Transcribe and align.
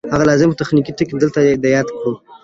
هغه 0.13 0.23
لازم 0.29 0.51
تخنیکي 0.61 0.91
ټکي 0.97 1.15
دلته 1.21 1.39
یاد 1.75 1.87
کړو 1.97 2.13